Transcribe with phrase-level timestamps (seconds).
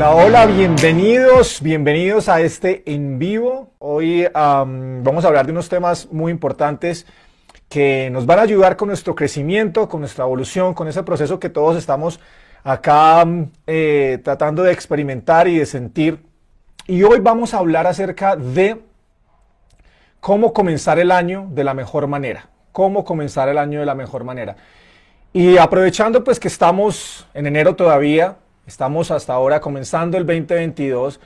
[0.00, 3.74] Hola, hola, bienvenidos, bienvenidos a este en vivo.
[3.78, 7.04] Hoy vamos a hablar de unos temas muy importantes
[7.68, 11.50] que nos van a ayudar con nuestro crecimiento, con nuestra evolución, con ese proceso que
[11.50, 12.18] todos estamos
[12.64, 13.26] acá
[13.66, 16.24] eh, tratando de experimentar y de sentir.
[16.86, 18.80] Y hoy vamos a hablar acerca de
[20.18, 22.48] cómo comenzar el año de la mejor manera.
[22.72, 24.56] Cómo comenzar el año de la mejor manera.
[25.34, 31.20] Y aprovechando pues que estamos en enero todavía, Estamos hasta ahora comenzando el 2022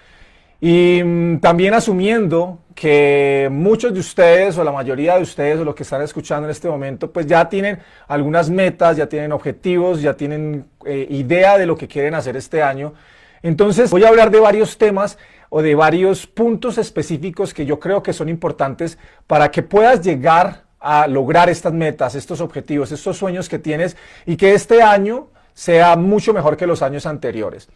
[0.61, 5.75] y mm, también asumiendo que muchos de ustedes o la mayoría de ustedes o los
[5.75, 7.79] que están escuchando en este momento pues ya tienen
[8.09, 12.63] algunas metas, ya tienen objetivos, ya tienen eh, idea de lo que quieren hacer este
[12.63, 12.95] año.
[13.43, 15.19] Entonces voy a hablar de varios temas
[15.51, 20.65] o de varios puntos específicos que yo creo que son importantes para que puedas llegar
[20.81, 25.97] a lograr estas metas, estos objetivos, estos sueños que tienes y que este año sea
[25.97, 27.69] mucho mejor que los años anteriores.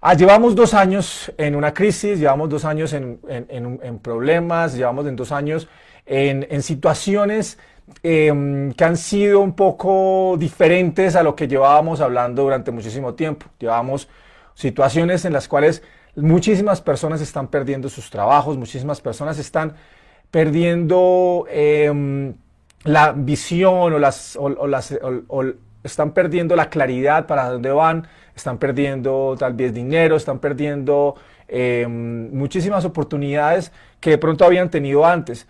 [0.00, 3.18] Ah, llevamos dos años en una crisis, llevamos dos años en,
[4.00, 5.68] problemas, llevamos en dos años
[6.06, 7.58] en, situaciones
[8.02, 13.46] em, que han sido un poco diferentes a lo que llevábamos hablando durante muchísimo tiempo.
[13.58, 14.08] Llevamos
[14.54, 15.82] situaciones en las cuales
[16.14, 19.74] muchísimas personas están perdiendo sus trabajos, muchísimas personas están
[20.30, 22.34] perdiendo em,
[22.84, 24.38] la visión o las,
[25.82, 31.16] están perdiendo la claridad para dónde van, están perdiendo tal vez dinero, están perdiendo
[31.48, 35.46] em, muchísimas oportunidades que de pronto habían tenido antes.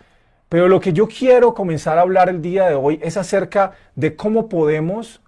[0.48, 4.16] Pero lo que yo quiero comenzar a hablar el día de hoy es acerca de
[4.16, 5.20] cómo podemos,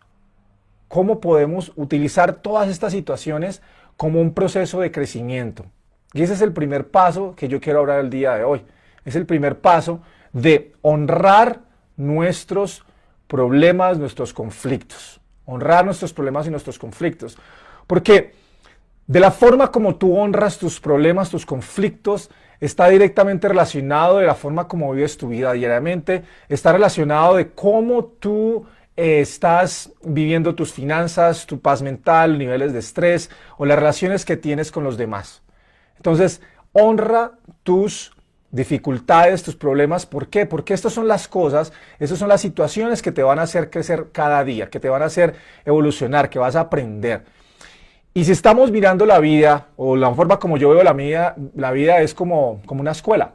[0.88, 3.60] cómo podemos utilizar todas estas situaciones
[3.98, 5.66] como un proceso de crecimiento.
[6.14, 8.64] Y ese es el primer paso que yo quiero hablar el día de hoy.
[9.04, 10.00] Es el primer paso
[10.32, 11.69] de honrar
[12.00, 12.84] nuestros
[13.26, 15.20] problemas, nuestros conflictos.
[15.44, 17.36] Honrar nuestros problemas y nuestros conflictos.
[17.86, 18.34] Porque
[19.06, 22.30] de la forma como tú honras tus problemas, tus conflictos,
[22.60, 28.04] está directamente relacionado de la forma como vives tu vida diariamente, está relacionado de cómo
[28.04, 28.66] tú
[28.96, 34.36] eh, estás viviendo tus finanzas, tu paz mental, niveles de estrés o las relaciones que
[34.36, 35.42] tienes con los demás.
[35.96, 36.40] Entonces,
[36.72, 37.32] honra
[37.62, 38.12] tus
[38.50, 40.06] dificultades, tus problemas.
[40.06, 40.46] ¿Por qué?
[40.46, 44.08] Porque estas son las cosas, estas son las situaciones que te van a hacer crecer
[44.12, 45.34] cada día, que te van a hacer
[45.64, 47.24] evolucionar, que vas a aprender.
[48.12, 51.70] Y si estamos mirando la vida, o la forma como yo veo la vida, la
[51.70, 53.34] vida es como, como una escuela.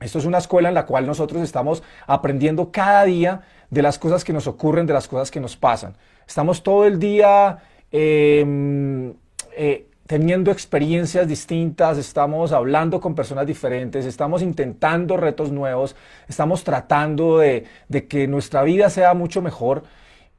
[0.00, 4.24] Esto es una escuela en la cual nosotros estamos aprendiendo cada día de las cosas
[4.24, 5.96] que nos ocurren, de las cosas que nos pasan.
[6.26, 7.58] Estamos todo el día
[7.90, 9.14] em,
[9.56, 15.96] eh, teniendo experiencias distintas, estamos hablando con personas diferentes, estamos intentando retos nuevos,
[16.28, 17.64] estamos tratando de,
[18.08, 19.84] que nuestra vida sea mucho mejor,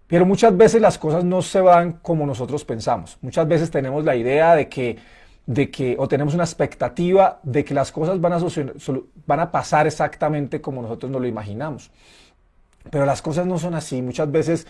[0.08, 3.18] pero muchas veces las cosas no se van como nosotros pensamos.
[3.22, 4.98] Muchas veces tenemos la idea de que,
[5.46, 8.40] de que o tenemos una expectativa de que las cosas van a,
[9.26, 11.90] van a pasar exactamente como nosotros nos lo imaginamos.
[12.92, 14.02] Pero las cosas no son así.
[14.02, 14.68] Muchas veces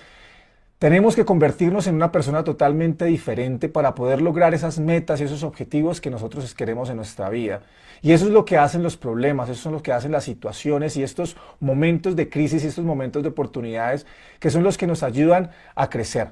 [0.84, 5.44] tenemos que convertirnos en una persona totalmente diferente para poder lograr esas metas y esos
[5.44, 7.62] objetivos que nosotros queremos en nuestra vida.
[8.02, 10.98] Y eso es lo que hacen los problemas, eso es lo que hacen las situaciones
[10.98, 14.06] y estos momentos de crisis y estos momentos de oportunidades
[14.42, 16.32] que son los que nos ayudan a crecer.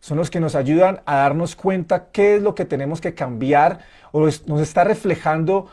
[0.00, 3.78] Son los que nos ayudan a darnos cuenta qué es lo que tenemos que cambiar
[4.10, 5.68] o nos está reflejando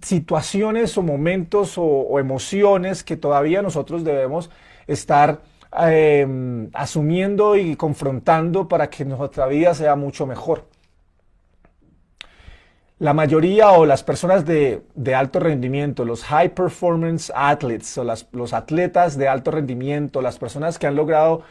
[0.00, 4.50] situaciones o momentos o, o emociones que todavía nosotros debemos
[4.86, 5.40] estar
[5.78, 10.64] Em, asumiendo y confrontando para que nuestra vida sea mucho mejor.
[12.98, 14.82] La mayoría o las personas de,
[15.14, 20.86] alto rendimiento, los high performance athletes o los atletas de alto rendimiento, las personas que
[20.86, 21.42] han logrado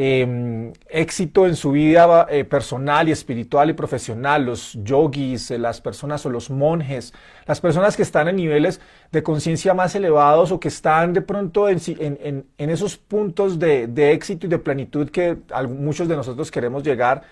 [0.00, 5.80] Em, éxito en su vida eh, personal y espiritual y profesional, los yogis, eh, las
[5.80, 7.12] personas o los monjes,
[7.46, 8.80] las personas que están en niveles
[9.10, 11.80] de conciencia más elevados o que están de pronto en,
[12.58, 15.36] esos puntos de, éxito y de plenitud que
[15.68, 17.22] muchos de nosotros queremos llegar,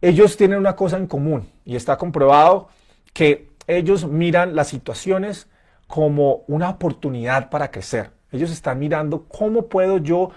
[0.00, 2.70] ellos tienen una cosa en común y está comprobado
[3.12, 5.46] que ellos miran las situaciones
[5.86, 8.10] como una oportunidad para crecer.
[8.32, 10.32] Ellos están mirando cómo puedo yo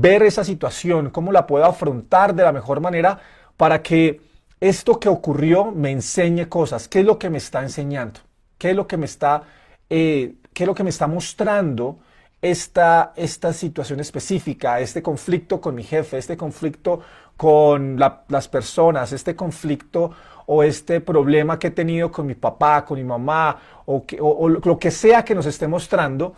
[0.00, 3.18] ver esa situación, cómo la puedo afrontar de la mejor manera
[3.56, 4.20] para que
[4.60, 6.88] esto que ocurrió me enseñe cosas.
[6.88, 8.20] ¿Qué es lo que me está enseñando?
[8.58, 9.42] ¿Qué es lo que me está,
[9.90, 11.98] eh, qué es lo que me está mostrando
[12.40, 17.00] esta, esta situación específica, este conflicto con mi jefe, este conflicto
[17.36, 20.10] con las personas, este conflicto
[20.46, 24.78] o este problema que he tenido con mi papá, con mi mamá, o, o lo
[24.78, 26.34] que sea que nos esté mostrando?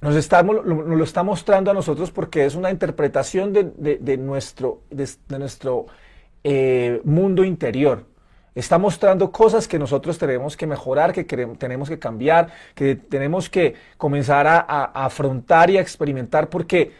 [0.00, 5.86] Nos, estamos, lo está mostrando a nosotros porque es una interpretación de, nuestro, de, nuestro
[6.42, 8.06] eh, mundo interior.
[8.54, 13.74] Está mostrando cosas que nosotros tenemos que mejorar, que tenemos que cambiar, que tenemos que
[13.96, 14.60] comenzar a,
[15.04, 16.92] afrontar y a experimentar, porque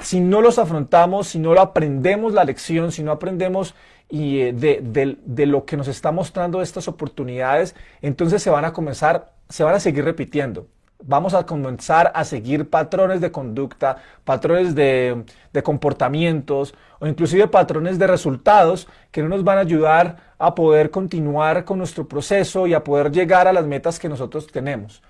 [0.00, 3.74] si no los afrontamos, si no lo aprendemos la lección, si no aprendemos
[4.08, 8.72] y, eh, de, de, lo que nos está mostrando estas oportunidades, entonces se van a
[8.72, 10.66] comenzar, se van a seguir repitiendo
[11.02, 15.24] vamos a comenzar a seguir patrones de conducta, patrones de,
[15.62, 21.64] comportamientos o inclusive patrones de resultados que no nos van a ayudar a poder continuar
[21.64, 25.02] con nuestro proceso y a poder llegar a las metas que nosotros tenemos.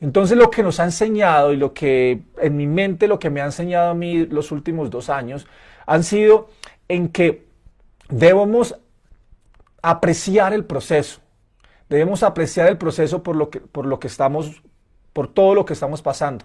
[0.00, 3.40] Entonces lo que nos ha enseñado y lo que en mi mente lo que me
[3.40, 5.46] ha enseñado a mí los últimos dos años
[5.86, 6.48] han sido
[6.88, 7.46] en que
[8.08, 8.76] debemos
[9.82, 11.20] apreciar el proceso.
[11.88, 14.62] Debemos apreciar el proceso por lo que, por lo que estamos
[15.14, 16.44] por todo lo que estamos pasando.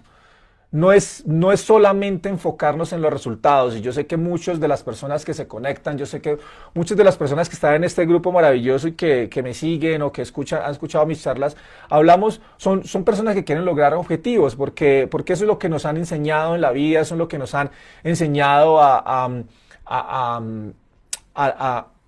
[0.72, 3.76] No es, no es solamente enfocarnos en los resultados.
[3.76, 6.38] Y yo sé que muchas de las personas que se conectan, yo sé que
[6.74, 10.12] muchas de las personas que están en este grupo maravilloso y que, me siguen o
[10.12, 11.56] que escuchan, han escuchado mis charlas,
[11.88, 15.84] hablamos, son, son personas que quieren lograr objetivos, porque, porque eso es lo que nos
[15.84, 17.70] han enseñado en la vida, eso es lo que nos han
[18.04, 19.28] enseñado a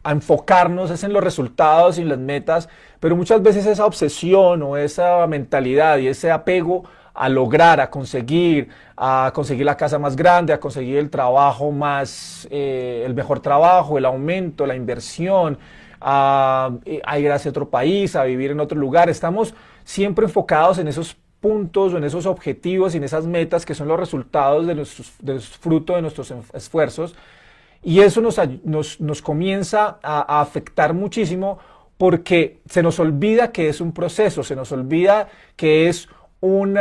[0.04, 2.68] enfocarnos, es en los resultados y las metas
[3.02, 6.84] pero muchas veces esa obsesión o esa mentalidad y ese apego
[7.14, 12.46] a lograr, a conseguir, a conseguir la casa más grande, a conseguir el trabajo más,
[12.48, 15.58] eh, el mejor trabajo, el aumento, la inversión,
[16.00, 16.70] a,
[17.04, 19.10] a, ir hacia otro país, a vivir en otro lugar.
[19.10, 19.52] Estamos
[19.82, 23.88] siempre enfocados en esos puntos o en esos objetivos y en esas metas que son
[23.88, 27.16] los resultados de fruto de nuestros esfuerzos.
[27.82, 31.58] Y eso nos, nos, nos comienza a, afectar muchísimo
[31.98, 36.08] porque se nos olvida que es un proceso, se nos olvida que es
[36.40, 36.76] un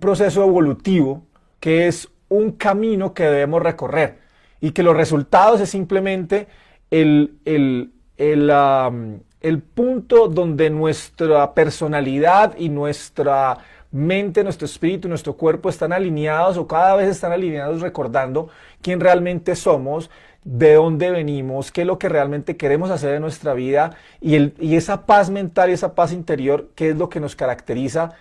[0.00, 1.24] proceso evolutivo,
[1.60, 4.18] que es un camino que debemos recorrer
[4.60, 6.46] y que los resultados es simplemente
[6.90, 13.58] el, el, el punto donde nuestra personalidad y nuestra
[13.92, 18.48] mente, nuestro espíritu, nuestro cuerpo están alineados o cada vez están alineados recordando
[18.82, 20.10] quién realmente somos,
[20.44, 24.54] de dónde venimos, qué es lo que realmente queremos hacer en nuestra vida y, el,
[24.58, 28.12] y esa paz mental y esa paz interior, qué es lo que nos caracteriza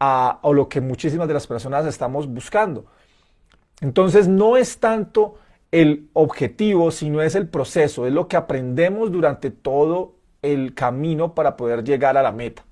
[0.00, 2.86] a, o lo que muchísimas de las personas estamos buscando.
[3.80, 5.36] Entonces no es tanto
[5.70, 11.56] el objetivo, sino es el proceso, es lo que aprendemos durante todo el camino para
[11.56, 12.64] poder llegar a la meta.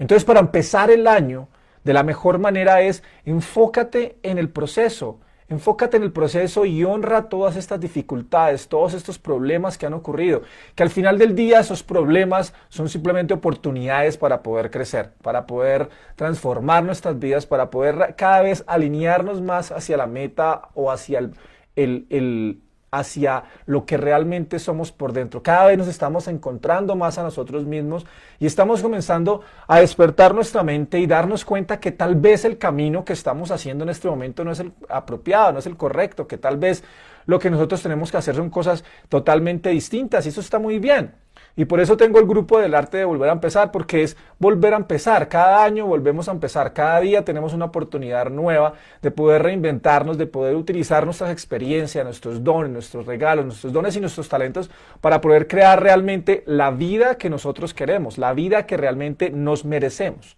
[0.00, 1.48] Entonces para empezar el año,
[1.84, 5.20] de la mejor manera es enfócate en el proceso,
[5.50, 10.42] Enfócate en el proceso y honra todas estas dificultades, todos estos problemas que han ocurrido.
[10.76, 15.88] Que al final del día esos problemas son simplemente oportunidades para poder crecer, para poder
[16.14, 21.32] transformar nuestras vidas, para poder cada vez alinearnos más hacia la meta o hacia el,
[21.74, 25.42] el, el hacia lo que realmente somos por dentro.
[25.42, 28.06] Cada vez nos estamos encontrando más a nosotros mismos
[28.38, 33.04] y estamos comenzando a despertar nuestra mente y darnos cuenta que tal vez el camino
[33.04, 36.38] que estamos haciendo en este momento no es el apropiado, no es el correcto, que
[36.38, 36.82] tal vez
[37.26, 41.14] lo que nosotros tenemos que hacer son cosas totalmente distintas y eso está muy bien.
[41.56, 44.72] Y por eso tengo el grupo del arte de volver a empezar, porque es volver
[44.72, 45.28] a empezar.
[45.28, 50.26] Cada año volvemos a empezar, cada día tenemos una oportunidad nueva de poder reinventarnos, de
[50.26, 55.48] poder utilizar nuestras experiencias, nuestros dones, nuestros regalos, nuestros dones y nuestros talentos para poder
[55.48, 60.36] crear realmente la vida que nosotros queremos, la vida que realmente nos merecemos.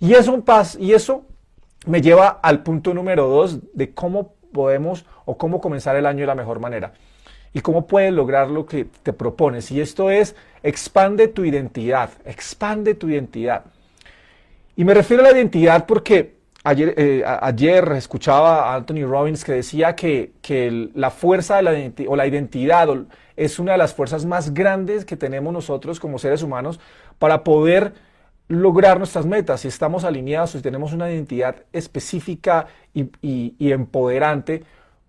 [0.00, 0.42] Y eso,
[0.78, 1.26] y eso
[1.86, 6.26] me lleva al punto número dos de cómo podemos o cómo comenzar el año de
[6.26, 6.94] la mejor manera
[7.54, 9.70] y cómo puedes lograr lo que te propones.
[9.70, 13.64] Y esto es, expande tu identidad, expande tu identidad.
[14.76, 17.24] Y me refiero a la identidad porque ayer, eh,
[17.96, 22.88] escuchaba a Anthony Robbins que decía que, que la fuerza de la o la identidad
[23.36, 26.80] es una de las fuerzas más grandes que tenemos nosotros como seres humanos
[27.18, 27.92] para poder
[28.48, 29.60] lograr nuestras metas.
[29.60, 33.10] Si estamos alineados, si tenemos una identidad específica y,
[33.58, 34.64] y empoderante,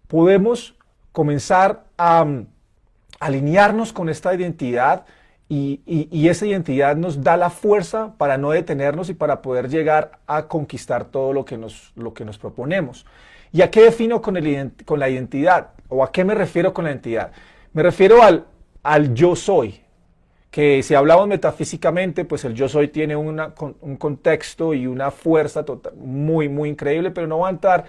[0.07, 0.75] podemos
[1.11, 2.47] comenzar a mm,
[3.19, 5.05] alinearnos con esta identidad
[5.49, 10.47] y, esa identidad nos da la fuerza para no detenernos y para poder llegar a
[10.47, 13.05] conquistar todo lo que nos, lo que nos proponemos.
[13.51, 15.69] ¿Y a qué defino con, el, con la identidad?
[15.89, 17.31] ¿O a qué me refiero con la identidad?
[17.73, 18.45] Me refiero al,
[18.81, 19.81] al yo soy,
[20.49, 25.65] que si hablamos metafísicamente, pues el yo soy tiene una, un contexto y una fuerza
[25.65, 27.85] total, muy, muy increíble, pero no va a entrar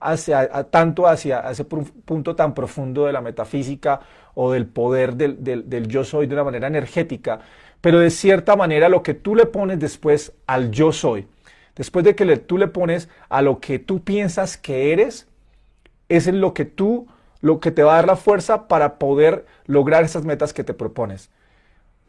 [0.00, 4.00] hacia, tanto hacia ese punto tan profundo de la metafísica
[4.34, 7.40] o del poder del, del, yo soy de una manera energética,
[7.80, 11.26] pero de cierta manera lo que tú le pones después al yo soy,
[11.76, 15.28] después de que tú le pones a lo que tú piensas que eres,
[16.08, 17.08] es en lo que tú
[17.40, 20.74] lo que te va a dar la fuerza para poder lograr esas metas que te
[20.74, 21.30] propones.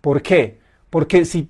[0.01, 0.59] ¿Por qué?
[0.89, 1.49] Porque si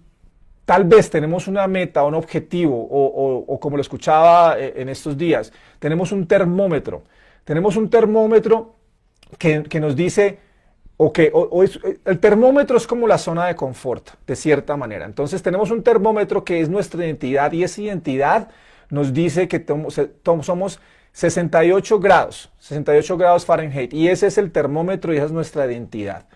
[0.69, 5.51] tal vez tenemos una meta, un objetivo, o, como lo escuchaba eh, en estos días,
[5.79, 7.01] tenemos un termómetro.
[7.43, 8.75] Tenemos un termómetro
[9.39, 10.37] que, nos dice,
[10.95, 11.33] o que
[12.05, 15.05] el termómetro es como la zona de confort, de cierta manera.
[15.05, 18.49] Entonces tenemos un termómetro que es nuestra identidad y esa identidad
[18.91, 19.65] nos dice que
[20.43, 20.79] somos
[21.13, 26.27] 68 grados, 68 grados Fahrenheit, y ese es el termómetro y esa es nuestra identidad.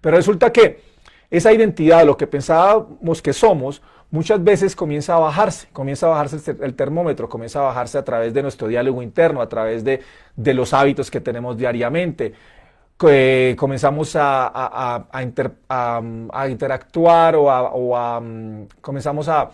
[0.00, 0.91] Pero resulta que
[1.32, 6.56] esa identidad, lo que pensábamos que somos, muchas veces comienza a bajarse, comienza a bajarse
[6.60, 10.02] el termómetro, comienza a bajarse a través de nuestro diálogo interno, a través de,
[10.36, 12.34] los hábitos que tenemos diariamente.
[13.56, 15.08] comenzamos a,
[16.50, 19.48] interactuar o, a, mm, comenzamos a,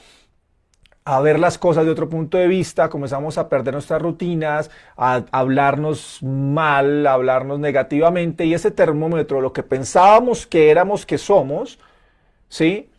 [1.08, 5.22] a ver las cosas de otro punto de vista, comenzamos a perder nuestras rutinas, a
[5.32, 11.78] hablarnos mal, a hablarnos negativamente y ese termómetro, lo que pensábamos que éramos que somos,
[12.50, 12.90] ¿sí?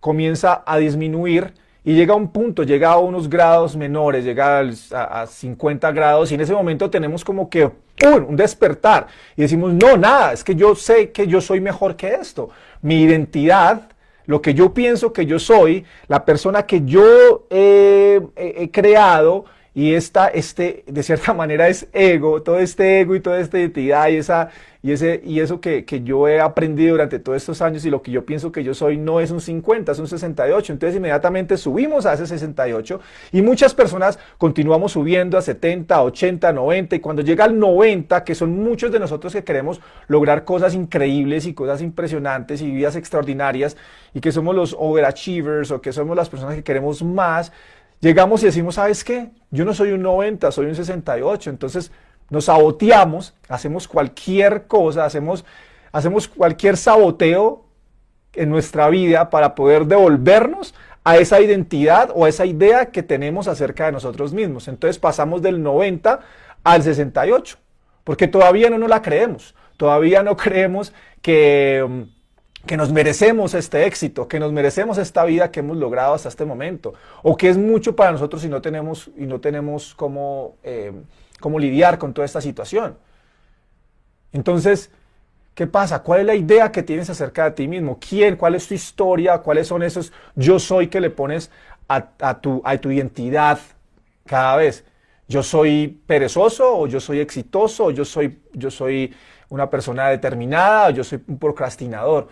[0.00, 1.52] Comienza a disminuir
[1.84, 4.60] y llega a un punto, llega a unos grados menores, llega
[4.92, 7.70] a, 50 grados y en ese momento tenemos como que
[8.06, 9.06] un despertar
[9.36, 12.48] y decimos, no, nada, es que yo sé que yo soy mejor que esto.
[12.80, 13.82] Mi identidad
[14.28, 19.46] lo que yo pienso que yo soy, la persona que yo he, creado
[19.78, 24.08] y esta, este, de cierta manera es ego, todo este ego y toda esta identidad
[24.08, 24.48] y, esa,
[24.82, 28.02] y, ese, y eso que, que, yo he aprendido durante todos estos años y lo
[28.02, 30.72] que yo pienso que yo soy no es un 50, es un 68.
[30.72, 36.96] Entonces inmediatamente subimos a ese 68 y muchas personas continuamos subiendo a 70, 80, 90
[36.96, 41.46] y cuando llega al 90, que son muchos de nosotros que queremos lograr cosas increíbles
[41.46, 43.76] y cosas impresionantes y vidas extraordinarias
[44.12, 47.52] y que somos los overachievers o que somos las personas que queremos más,
[48.00, 49.30] llegamos y decimos, ¿sabes qué?
[49.50, 51.50] Yo no soy un 90, soy un 68.
[51.50, 51.92] Entonces
[52.30, 55.44] nos saboteamos, hacemos cualquier cosa, hacemos,
[55.92, 57.64] hacemos cualquier saboteo
[58.34, 60.74] en nuestra vida para poder devolvernos
[61.04, 64.68] a esa identidad o a esa idea que tenemos acerca de nosotros mismos.
[64.68, 66.20] Entonces pasamos del 90
[66.64, 67.56] al 68,
[68.04, 72.06] porque todavía no nos la creemos, todavía no creemos que
[72.68, 76.44] que nos merecemos este éxito, que nos merecemos esta vida que hemos logrado hasta este
[76.44, 76.94] momento,
[77.24, 80.92] o que es mucho para nosotros y no tenemos, y no tenemos cómo, eh,
[81.40, 82.96] cómo lidiar con toda esta situación.
[84.32, 84.90] Entonces,
[85.54, 86.02] ¿qué pasa?
[86.02, 87.98] ¿Cuál es la idea que tienes acerca de ti mismo?
[87.98, 88.36] ¿Quién?
[88.36, 89.38] ¿Cuál es tu historia?
[89.38, 91.50] ¿Cuáles son esos yo soy que le pones
[91.88, 93.58] a, tu, a tu identidad
[94.26, 94.84] cada vez?
[95.26, 99.14] ¿Yo soy perezoso o yo soy exitoso o yo soy, yo soy
[99.48, 102.28] una persona determinada o yo soy un procrastinador?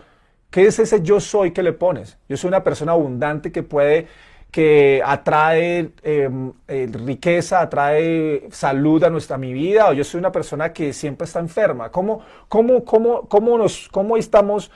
[0.49, 2.17] ¿Qué es ese yo soy que le pones?
[2.29, 4.07] Yo soy una persona abundante que puede,
[4.51, 10.31] que atrae em, eh, riqueza, atrae salud a nuestra mi vida, o yo soy una
[10.31, 11.91] persona que siempre está enferma.
[11.91, 14.71] ¿Cómo, cómo, cómo, cómo, nos, cómo estamos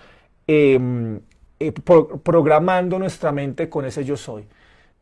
[0.47, 1.21] em,
[1.59, 4.47] eh, programando nuestra mente con ese yo soy?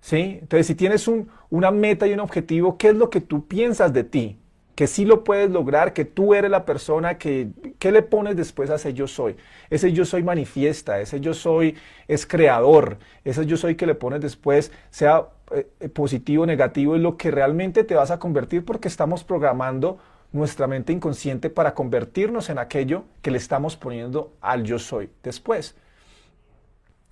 [0.02, 0.38] ¿Sí?
[0.42, 3.92] Entonces, si tienes un, una meta y un objetivo, ¿qué es lo que tú piensas
[3.94, 4.40] de ti?
[4.80, 8.70] Que sí lo puedes lograr, que tú eres la persona que, ¿qué le pones después
[8.70, 9.36] a ese yo soy?
[9.70, 11.76] Ese yo soy manifiesta, ese yo soy
[12.08, 16.96] es creador, ese yo soy que le pones después, sea eh, eh, positivo o negativo,
[16.96, 19.98] es lo que realmente te vas a convertir porque estamos programando
[20.32, 25.76] nuestra mente inconsciente para convertirnos en aquello que le estamos poniendo al yo soy después.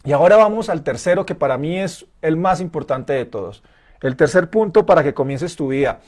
[0.05, 3.61] Y ahora vamos al tercero que para mí es el más importante de todos.
[4.01, 5.99] El tercer punto para que comiences tu vida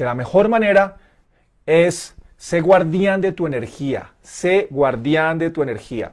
[0.00, 0.96] de la mejor manera
[1.66, 6.12] es ser guardián de tu energía, sé guardián de tu energía.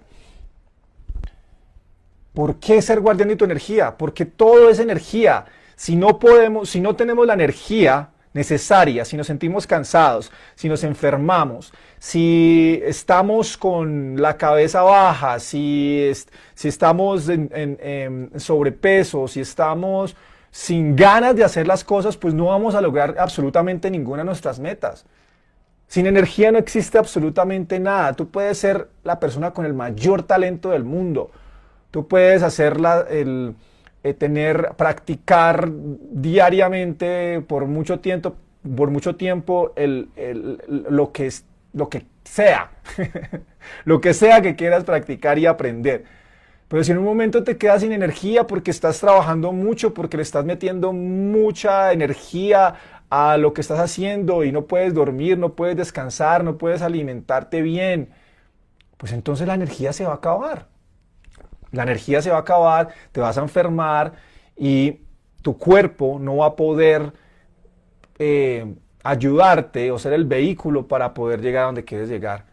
[2.33, 3.97] ¿Por qué ser guardián de tu energía?
[3.97, 5.45] Porque todo es energía.
[5.77, 10.83] Si no podemos, si no tenemos la energía necesaria, si nos sentimos cansados, si nos
[10.83, 16.11] enfermamos, si estamos con la cabeza baja, si,
[16.53, 20.13] si estamos en sobrepeso, si estamos
[20.51, 24.59] sin ganas de hacer las cosas, pues no vamos a lograr absolutamente ninguna de nuestras
[24.59, 25.05] metas.
[25.87, 28.13] Sin energía no existe absolutamente nada.
[28.13, 31.31] Tú puedes ser la persona con el mayor talento del mundo.
[31.91, 33.55] Tú puedes hacerla, el,
[34.03, 38.35] eh, tener, practicar diariamente por mucho tiempo,
[38.75, 41.31] por mucho tiempo lo, que,
[41.73, 42.71] lo que sea.
[43.85, 46.03] lo que sea que quieras practicar y aprender.
[46.67, 50.23] Pero si en un momento te quedas sin energía porque estás trabajando mucho, porque le
[50.23, 52.75] estás metiendo mucha energía
[53.09, 57.61] a lo que estás haciendo y no puedes dormir, no puedes descansar, no puedes alimentarte
[57.61, 58.09] bien,
[58.97, 60.67] pues entonces la energía se va a acabar.
[61.71, 64.13] La energía se va a acabar, te vas a enfermar
[64.55, 65.01] y
[65.41, 67.13] tu cuerpo no va a poder
[68.19, 72.45] eh, ayudarte o ser el vehículo para poder llegar a donde quieres llegar.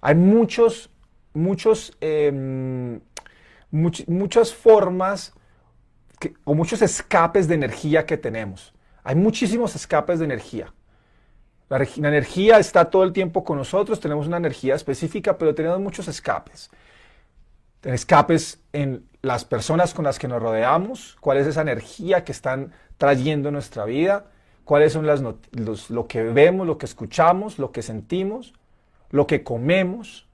[0.00, 0.90] Hay muchos,
[1.34, 1.96] muchos,
[3.72, 5.32] em, muchas formas
[6.44, 8.74] o muchos escapes de energía que tenemos.
[9.02, 10.72] Hay muchísimos escapes de energía.
[11.68, 15.80] La, la, energía está todo el tiempo con nosotros, tenemos una energía específica, pero tenemos
[15.80, 16.70] muchos escapes.
[17.82, 22.72] Escapes en las personas con las que nos rodeamos, cuál es esa energía que están
[22.98, 24.26] trayendo nuestra vida,
[24.64, 25.22] cuáles son las
[25.90, 28.54] lo que vemos, lo que escuchamos, lo que sentimos,
[29.10, 30.28] lo que comemos,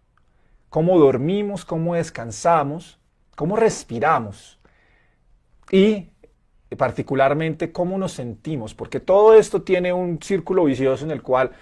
[0.68, 2.98] cómo dormimos, cómo descansamos,
[3.36, 4.58] cómo respiramos
[5.70, 6.08] y
[6.76, 11.52] particularmente cómo nos sentimos, porque todo esto tiene un círculo vicioso en el cual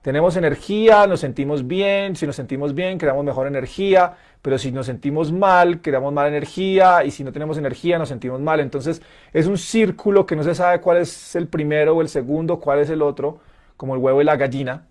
[0.00, 4.84] tenemos energía, nos sentimos bien, si nos sentimos bien, creamos mejor energía, pero si nos
[4.84, 8.60] sentimos mal, creamos mala energía, y si no tenemos energía, nos sentimos mal.
[8.60, 9.00] Entonces
[9.32, 12.80] es un círculo que no se sabe cuál es el primero o el segundo, cuál
[12.80, 13.40] es el otro,
[13.78, 14.86] como el huevo y la gallina.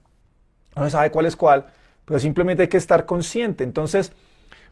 [0.75, 1.67] No se sabe cuál es cuál,
[2.05, 3.63] pero simplemente hay que estar consciente.
[3.63, 4.13] Entonces,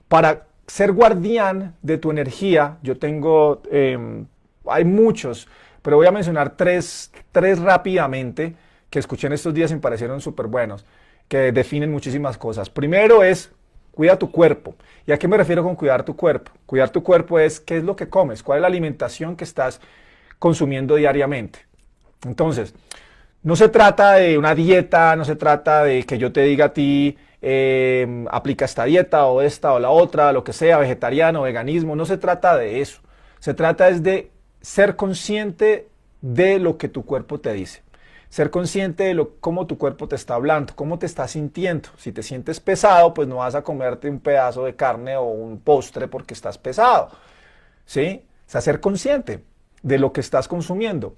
[0.07, 4.25] para ser guardián de tu energía, yo tengo, em,
[4.65, 5.48] hay muchos,
[5.82, 8.56] pero voy a mencionar tres, tres rápidamente
[8.89, 10.86] que escuché en estos días y me parecieron súper buenos,
[11.27, 12.70] que definen muchísimas cosas.
[12.70, 13.51] Primero es
[13.91, 14.75] Cuida tu cuerpo.
[15.06, 16.51] ¿Y a qué me refiero con cuidar tu cuerpo?
[16.65, 19.82] Cuidar tu cuerpo es qué es lo que comes, cuál es la alimentación que estás
[20.39, 21.60] consumiendo diariamente.
[22.25, 22.74] Entonces,
[23.44, 26.74] no se trata de una dieta, no se trata de que yo te diga a
[26.74, 31.95] ti, em, aplica esta dieta o esta o la otra, lo que sea, vegetariano, veganismo,
[31.95, 33.01] no se trata de eso.
[33.39, 34.31] Se trata es de
[34.62, 35.89] ser consciente
[36.21, 37.81] de lo que tu cuerpo te dice
[38.31, 41.89] ser consciente de lo, cómo tu cuerpo te está hablando, cómo te estás sintiendo.
[41.98, 45.60] Si te sientes pesado, pues no vas a comerte un pedazo de carne o un
[45.60, 47.10] postre porque estás pesado.
[47.86, 48.24] ¿Sí?
[48.48, 49.43] O sea, ser consciente
[49.83, 51.17] de lo que estás consumiendo.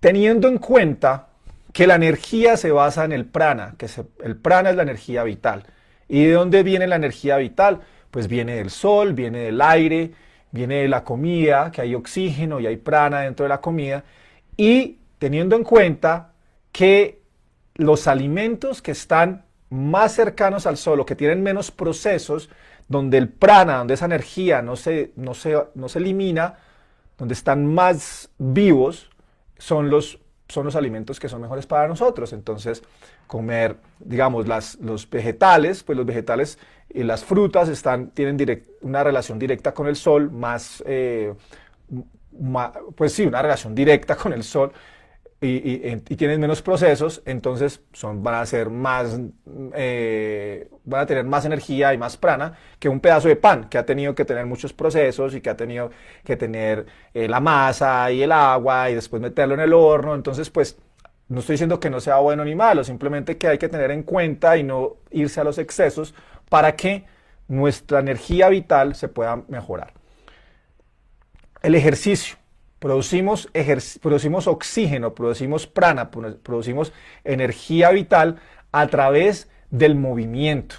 [0.00, 1.28] Teniendo en cuenta
[1.74, 3.88] que la energía se basa en el prana, que
[4.22, 5.64] el prana es la energía vital.
[6.08, 7.80] ¿Y de dónde viene la energía vital?
[8.12, 10.12] Pues viene del sol, viene del aire,
[10.52, 14.04] viene de la comida, que hay oxígeno y hay prana dentro de la comida.
[14.56, 16.34] Y teniendo en cuenta
[16.70, 17.20] que
[17.74, 22.50] los alimentos que están más cercanos al sol o que tienen menos procesos,
[22.86, 25.32] donde el prana, donde esa energía no se, no
[25.74, 26.54] no se elimina,
[27.18, 29.10] donde están más vivos,
[29.58, 32.32] son los, son los alimentos que son mejores para nosotros.
[32.32, 32.82] Entonces,
[33.26, 36.58] comer, digamos, las, los vegetales, pues los vegetales
[36.92, 41.34] y las frutas están, tienen una relación directa con el sol, más, eh,
[42.94, 44.72] pues sí, una relación directa con el sol
[45.40, 49.18] y, tienen menos procesos, entonces son, van a ser más,
[49.74, 53.76] eh, van a tener más energía y más prana que un pedazo de pan que
[53.76, 55.90] ha tenido que tener muchos procesos y que ha tenido
[56.24, 60.14] que tener eh, la masa y el agua y después meterlo en el horno.
[60.14, 60.78] Entonces, pues,
[61.28, 64.02] no estoy diciendo que no sea bueno ni malo, simplemente que hay que tener en
[64.02, 66.14] cuenta y no irse a los excesos
[66.48, 67.04] para que
[67.48, 69.92] nuestra energía vital se pueda mejorar.
[71.62, 72.36] El ejercicio
[72.84, 76.92] producimos, oxígeno, producimos prana, producimos
[77.24, 78.36] energía vital
[78.72, 80.76] a través del movimiento.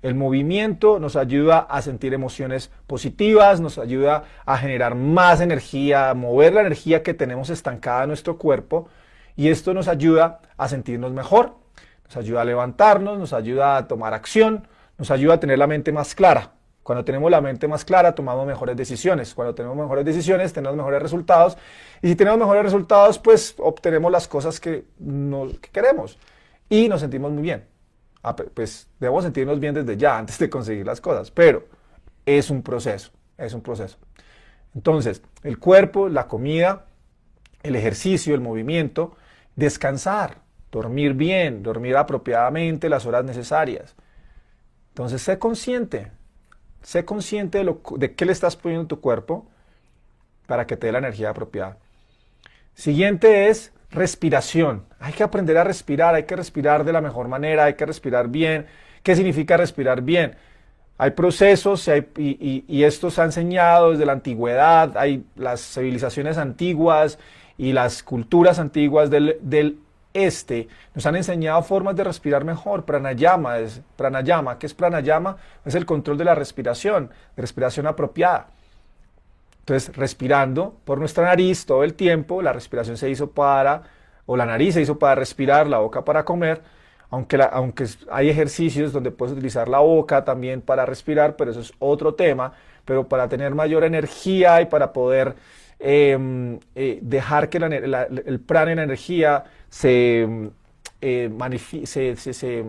[0.00, 6.14] El movimiento nos ayuda a sentir emociones positivas, nos ayuda a generar más energía, a
[6.14, 8.88] mover la energía que tenemos estancada en nuestro cuerpo
[9.34, 11.56] y esto nos ayuda a sentirnos mejor,
[12.04, 15.90] nos ayuda a levantarnos, nos ayuda a tomar acción, nos ayuda a tener la mente
[15.90, 16.52] más clara.
[16.88, 19.34] Cuando tenemos la mente más clara, tomamos mejores decisiones.
[19.34, 21.58] Cuando tenemos mejores decisiones, tenemos mejores resultados.
[22.00, 24.86] Y si tenemos mejores resultados, pues obtenemos las cosas que,
[25.70, 26.18] queremos.
[26.70, 27.66] Y nos sentimos muy bien.
[28.22, 31.30] Ah, pues debemos sentirnos bien desde ya, antes de conseguir las cosas.
[31.30, 31.66] Pero
[32.24, 33.98] es un proceso, es un proceso.
[34.74, 36.86] Entonces, el cuerpo, la comida,
[37.62, 39.14] el ejercicio, el movimiento,
[39.56, 40.38] descansar,
[40.72, 43.94] dormir bien, dormir apropiadamente las horas necesarias.
[44.92, 46.12] Entonces, sé consciente,
[46.82, 49.46] Sé consciente de, lo, de qué le estás poniendo a tu cuerpo
[50.46, 51.76] para que te dé la energía apropiada.
[52.74, 54.84] Siguiente es respiración.
[55.00, 58.28] Hay que aprender a respirar, hay que respirar de la mejor manera, hay que respirar
[58.28, 58.66] bien.
[59.02, 60.36] ¿Qué significa respirar bien?
[60.96, 67.20] Hay procesos y, y, esto se ha enseñado desde la antigüedad, hay las civilizaciones antiguas
[67.56, 69.78] y las culturas antiguas del, del
[70.26, 72.84] este, nos han enseñado formas de respirar mejor.
[72.84, 74.58] Pranayama, es, pranayama.
[74.58, 75.36] ¿qué es pranayama?
[75.64, 78.48] Es el control de la respiración, de respiración apropiada.
[79.60, 83.82] Entonces, respirando por nuestra nariz todo el tiempo, la respiración se hizo para,
[84.24, 86.62] o la nariz se hizo para respirar, la boca para comer,
[87.10, 91.72] aunque, aunque hay ejercicios donde puedes utilizar la boca también para respirar, pero eso es
[91.78, 92.54] otro tema,
[92.84, 95.34] pero para tener mayor energía y para poder
[95.78, 100.50] em, eh, dejar que el prana, la energía, se,
[101.00, 101.30] eh,
[101.84, 102.64] se,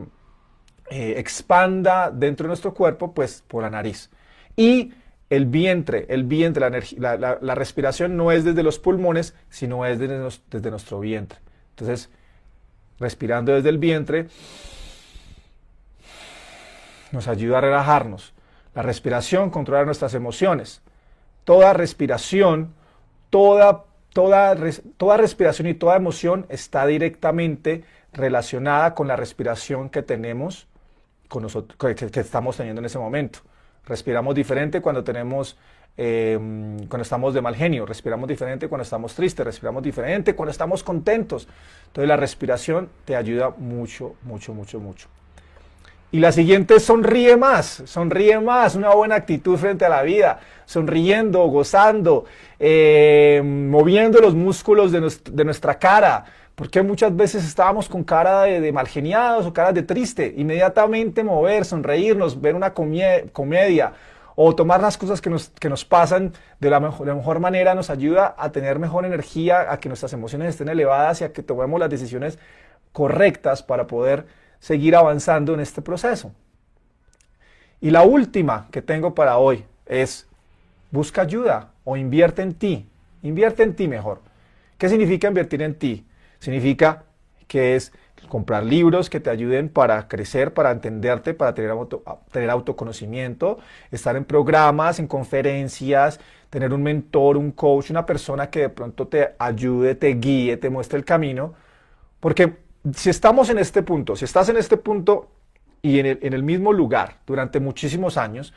[0.91, 4.09] eh, expanda dentro de nuestro cuerpo, pues por la nariz.
[4.55, 4.93] Y
[5.29, 10.19] el vientre, el vientre, la, la, respiración no es desde los pulmones, sino es desde,
[10.49, 11.39] desde nuestro vientre.
[11.71, 12.09] Entonces,
[12.99, 14.27] respirando desde el vientre,
[17.11, 18.33] nos ayuda a relajarnos.
[18.75, 20.81] La respiración controla nuestras emociones.
[21.43, 22.73] Toda respiración,
[23.29, 24.55] toda, toda,
[24.97, 30.67] toda respiración y toda emoción está directamente relacionada con la respiración que tenemos,
[31.27, 33.39] con nosotros, que, estamos teniendo en ese momento.
[33.85, 35.57] Respiramos diferente cuando tenemos,
[35.97, 40.83] em, cuando estamos de mal genio, respiramos diferente cuando estamos tristes, respiramos diferente cuando estamos
[40.83, 41.47] contentos.
[41.87, 45.07] Entonces la respiración te ayuda mucho, mucho, mucho, mucho.
[46.11, 51.45] Y la siguiente sonríe más, sonríe más, una buena actitud frente a la vida, sonriendo,
[51.45, 52.25] gozando,
[52.57, 56.25] em, moviendo los músculos de, de nuestra cara,
[56.59, 60.33] porque muchas veces estábamos con cara de, mal geniados o cara de triste.
[60.35, 63.93] Inmediatamente mover, sonreírnos, ver una comedia
[64.35, 67.39] o tomar las cosas que nos, que nos pasan de la, mejor, de la mejor
[67.39, 71.31] manera nos ayuda a tener mejor energía, a que nuestras emociones estén elevadas y a
[71.31, 72.39] que tomemos las decisiones
[72.91, 74.25] correctas para poder
[74.59, 76.31] seguir avanzando en este proceso.
[77.81, 80.27] Y la última que tengo para hoy es
[80.91, 82.87] busca ayuda o invierte en ti.
[83.21, 84.21] Invierte en ti mejor.
[84.77, 86.05] ¿Qué significa invertir en ti?
[86.39, 87.03] Significa
[87.47, 87.91] que es
[88.27, 91.73] comprar libros que te ayuden para crecer, para entenderte, para tener,
[92.31, 93.59] tener autoconocimiento,
[93.91, 96.19] estar en programas, en conferencias,
[96.49, 100.69] tener un mentor, un coach, una persona que de pronto te ayude, te guíe, te
[100.69, 101.53] muestre el camino.
[102.19, 102.57] Porque
[102.93, 105.29] si estamos en este punto, si estás en este punto
[105.81, 108.53] y en el, mismo lugar durante muchísimos años,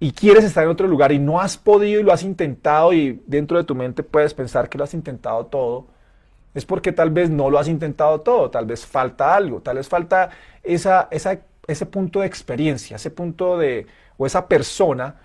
[0.00, 3.22] y quieres estar en otro lugar y no has podido y lo has intentado y
[3.26, 5.86] dentro de tu mente puedes pensar que lo has intentado todo,
[6.54, 9.88] es porque tal vez no lo has intentado todo, tal vez falta algo, tal vez
[9.88, 10.30] falta
[10.62, 13.86] esa, ese punto de experiencia, ese punto de,
[14.16, 15.16] o esa persona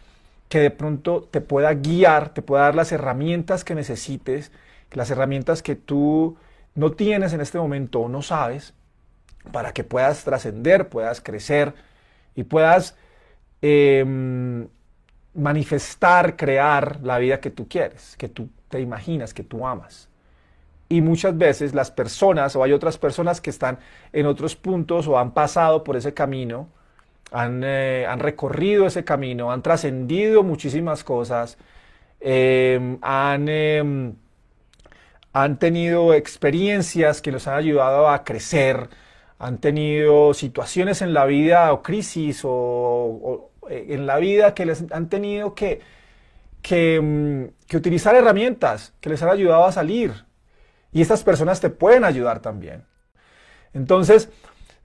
[0.48, 4.52] que de pronto te pueda guiar, te pueda dar las herramientas que necesites,
[4.92, 6.38] las herramientas que tú
[6.78, 8.74] no tienes en este momento o no sabes,
[9.52, 11.74] para que puedas trascender, puedas crecer
[12.36, 12.96] y puedas
[13.64, 14.68] em,
[15.34, 20.08] manifestar, crear la vida que tú quieres, que tú te imaginas, que tú amas.
[20.88, 23.80] Y muchas veces las personas o hay otras personas que están
[24.14, 26.70] en otros puntos o han pasado por ese camino,
[27.32, 31.58] han, eh, han recorrido ese camino, han trascendido muchísimas cosas,
[32.20, 34.16] em, han, em,
[35.44, 38.90] han tenido experiencias que los han ayudado a crecer,
[39.38, 44.92] han tenido situaciones en la vida o crisis o, eh, en la vida que les
[44.92, 45.82] han tenido que,
[46.70, 50.26] em, que utilizar herramientas que les han ayudado a salir
[50.92, 52.84] y estas personas te pueden ayudar también.
[53.74, 54.30] Entonces,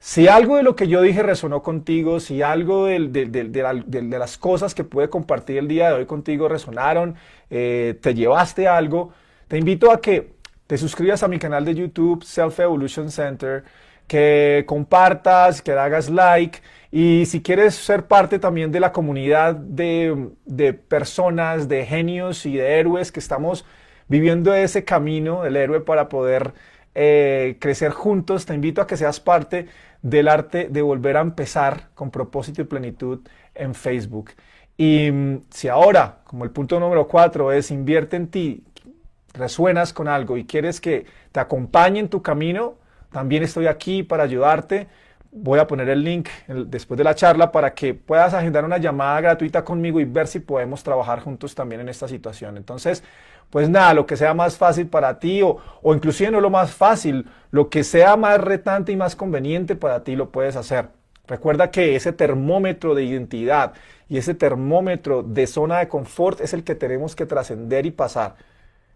[0.00, 4.84] si algo de lo que yo dije resonó contigo, si algo de, las cosas que
[4.84, 7.14] pude compartir el día de hoy contigo resonaron,
[7.48, 9.12] eh, te llevaste algo,
[9.48, 10.31] te invito a que
[10.72, 13.62] te suscribas a mi canal de YouTube, Self Evolution Center,
[14.06, 20.30] que compartas, que hagas like y si quieres ser parte también de la comunidad de,
[20.46, 23.66] de personas, de genios y de héroes que estamos
[24.08, 26.54] viviendo ese camino del héroe para poder
[26.94, 28.46] eh, crecer juntos.
[28.46, 29.66] Te invito a que seas parte
[30.00, 33.20] del arte de volver a empezar con propósito y plenitud
[33.54, 34.30] en Facebook.
[34.78, 38.64] Y mm, si ahora, como el punto número cuatro es invierte en ti,
[39.34, 42.74] resuenas con algo y quieres que te acompañe en tu camino,
[43.10, 44.88] también estoy aquí para ayudarte.
[45.30, 49.20] Voy a poner el link después de la charla para que puedas agendar una llamada
[49.20, 52.58] gratuita conmigo y ver si podemos trabajar juntos también en esta situación.
[52.58, 53.02] Entonces,
[53.48, 56.72] pues nada, lo que sea más fácil para ti o, o inclusive no lo más
[56.72, 60.88] fácil, lo que sea más retante y más conveniente para ti lo puedes hacer.
[61.26, 63.72] Recuerda que ese termómetro de identidad
[64.08, 68.36] y ese termómetro de zona de confort es el que tenemos que trascender y pasar.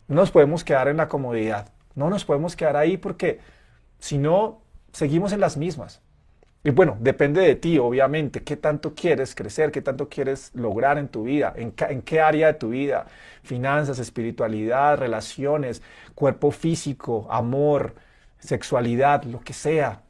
[0.08, 3.40] No nos podemos quedar en la comodidad, no nos podemos quedar ahí porque
[3.98, 6.02] si no, seguimos en las mismas.
[6.66, 11.06] Y bueno, depende de ti, obviamente, qué tanto quieres crecer, qué tanto quieres lograr en
[11.06, 11.70] tu vida, en,
[12.02, 13.06] qué área de tu vida,
[13.44, 15.80] finanzas, espiritualidad, relaciones,
[16.16, 17.94] cuerpo físico, amor,
[18.40, 20.02] sexualidad, lo que sea.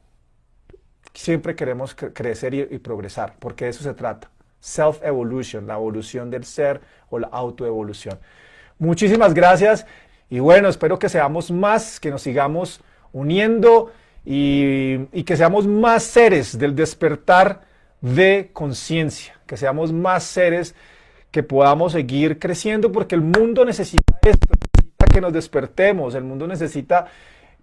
[1.13, 4.31] Siempre queremos crecer y, y progresar, porque de eso se trata.
[4.61, 6.81] Self-evolution, la evolución del ser
[7.11, 8.19] o la autoevolución.
[8.79, 9.87] Muchísimas gracias.
[10.29, 12.81] Y bueno, espero que seamos más, que nos sigamos
[13.13, 13.93] uniendo
[14.25, 17.63] y, que seamos más seres del despertar
[18.01, 20.75] de conciencia, que seamos más seres
[21.31, 26.47] que podamos seguir creciendo porque el mundo necesita esto, necesita que nos despertemos, el mundo
[26.47, 27.07] necesita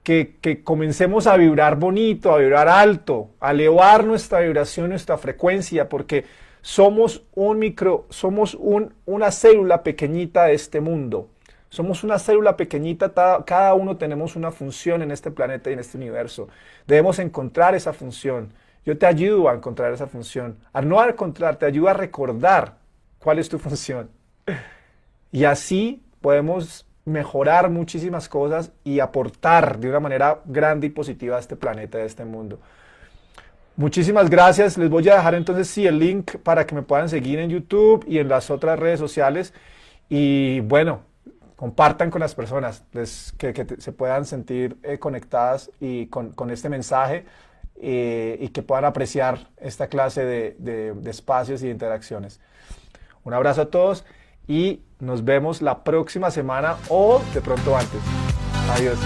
[0.04, 5.88] que, que, comencemos a vibrar bonito, a vibrar alto, a elevar nuestra vibración, nuestra frecuencia,
[5.88, 6.26] porque
[6.64, 11.28] somos un micro, somos un, una célula pequeñita de este mundo.
[11.68, 13.14] Somos una célula pequeñita,
[13.46, 16.48] cada uno tenemos una función en este planeta y en este universo.
[16.88, 18.54] Debemos encontrar esa función.
[18.86, 20.58] Yo te ayudo a encontrar esa función.
[20.72, 22.78] A no encontrar, te ayudo a recordar
[23.20, 24.10] cuál es tu función.
[25.34, 31.40] Y así podemos mejorar muchísimas cosas y aportar de una manera grande y positiva a
[31.40, 32.60] este planeta, a este mundo.
[33.76, 34.78] Muchísimas gracias.
[34.78, 38.06] Les voy a dejar entonces sí el link para que me puedan seguir en YouTube
[38.08, 39.54] y en las otras redes sociales.
[40.10, 41.02] Y bueno,
[41.56, 42.84] compartan con las personas
[43.38, 47.26] que, se puedan sentir eh, conectadas y con, este mensaje
[47.82, 52.40] eh, y que puedan apreciar esta clase de, espacios y interacciones.
[53.24, 54.06] Un abrazo a todos
[54.48, 58.02] y nos vemos la próxima semana o de pronto antes.
[58.70, 59.00] Adiós.